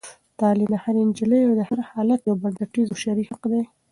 تعلیم 0.39 0.67
د 0.71 0.75
هرې 0.83 1.01
نجلۍ 1.09 1.41
او 1.45 1.53
هر 1.69 1.79
هلک 1.91 2.19
یو 2.27 2.35
بنسټیز 2.41 2.87
او 2.89 2.97
شرعي 3.03 3.25
حق 3.29 3.43
دی. 3.51 3.63